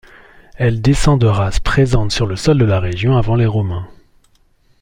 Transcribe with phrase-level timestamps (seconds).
[0.55, 3.87] Elle descend de races présentes sur le sol de la région avant les Romains.